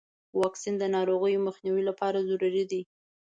واکسین 0.41 0.75
د 0.79 0.83
ناروغیو 0.95 1.45
مخنیوي 1.47 1.83
لپاره 1.89 2.25
ضروري 2.29 2.63
دی. 2.71 2.81